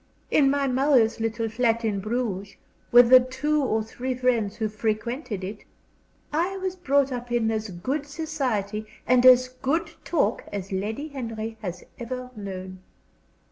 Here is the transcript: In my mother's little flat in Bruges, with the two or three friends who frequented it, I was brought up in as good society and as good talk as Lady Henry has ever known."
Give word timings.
In 0.31 0.49
my 0.49 0.65
mother's 0.65 1.19
little 1.19 1.47
flat 1.47 1.85
in 1.85 1.99
Bruges, 1.99 2.55
with 2.91 3.11
the 3.11 3.19
two 3.19 3.61
or 3.61 3.83
three 3.83 4.15
friends 4.15 4.55
who 4.55 4.67
frequented 4.67 5.43
it, 5.43 5.63
I 6.33 6.57
was 6.57 6.75
brought 6.75 7.11
up 7.11 7.31
in 7.31 7.51
as 7.51 7.69
good 7.69 8.07
society 8.07 8.87
and 9.05 9.23
as 9.27 9.47
good 9.47 9.91
talk 10.03 10.43
as 10.51 10.71
Lady 10.71 11.09
Henry 11.09 11.55
has 11.61 11.83
ever 11.99 12.31
known." 12.35 12.79